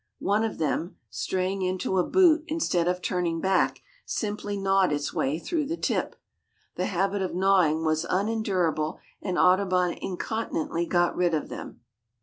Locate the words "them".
0.57-0.95, 11.49-11.81